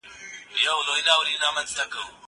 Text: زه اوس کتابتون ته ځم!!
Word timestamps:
زه 0.61 0.69
اوس 0.75 0.87
کتابتون 0.99 1.63
ته 1.77 1.83
ځم!! 1.91 2.11